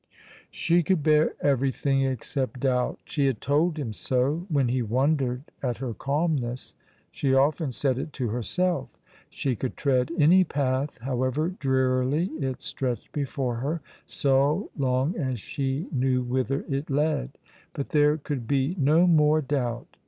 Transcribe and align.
She 0.49 0.81
could 0.81 1.03
bear 1.03 1.35
everything 1.41 2.01
except 2.01 2.61
doubt. 2.61 2.97
She 3.05 3.27
had 3.27 3.39
told 3.39 3.77
him 3.77 3.93
so, 3.93 4.47
when 4.49 4.67
he 4.69 4.81
wondered 4.81 5.43
at 5.61 5.77
her 5.77 5.93
calmness; 5.93 6.73
she 7.11 7.35
often 7.35 7.71
said 7.71 7.99
it 7.99 8.11
to 8.13 8.29
herself. 8.29 8.97
She 9.29 9.55
could 9.55 9.77
tread 9.77 10.11
any 10.17 10.43
path, 10.43 10.97
however 11.01 11.49
drearily 11.49 12.31
it 12.39 12.63
stretched 12.63 13.11
before 13.11 13.57
her, 13.57 13.81
so 14.07 14.71
long 14.75 15.15
as 15.15 15.39
she 15.39 15.85
knew 15.91 16.23
whither 16.23 16.65
it 16.67 16.89
led, 16.89 17.37
but 17.73 17.89
there 17.89 18.17
could 18.17 18.47
be 18.47 18.75
no 18.79 19.05
more 19.05 19.39
doubt. 19.39 19.97